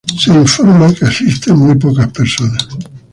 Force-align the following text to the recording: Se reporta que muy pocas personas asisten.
Se 0.17 0.33
reporta 0.33 0.95
que 1.37 1.53
muy 1.53 1.75
pocas 1.75 2.07
personas 2.11 2.63
asisten. 2.67 2.91